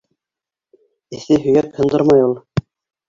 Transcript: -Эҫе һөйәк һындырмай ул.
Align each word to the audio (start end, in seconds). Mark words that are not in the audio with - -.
-Эҫе 1.19 1.39
һөйәк 1.43 1.79
һындырмай 1.83 2.29
ул. 2.31 2.35